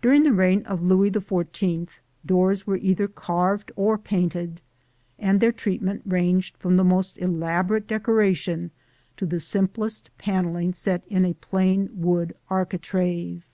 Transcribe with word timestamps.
During 0.00 0.22
the 0.22 0.32
reign 0.32 0.62
of 0.64 0.80
Louis 0.80 1.10
XIV, 1.10 1.88
doors 2.24 2.68
were 2.68 2.76
either 2.76 3.08
carved 3.08 3.72
or 3.74 3.98
painted, 3.98 4.60
and 5.18 5.40
their 5.40 5.50
treatment 5.50 6.02
ranged 6.06 6.56
from 6.58 6.76
the 6.76 6.84
most 6.84 7.18
elaborate 7.18 7.88
decoration 7.88 8.70
to 9.16 9.26
the 9.26 9.40
simplest 9.40 10.08
panelling 10.18 10.72
set 10.72 11.02
in 11.08 11.24
a 11.24 11.34
plain 11.34 11.90
wooden 11.92 12.36
architrave. 12.48 13.44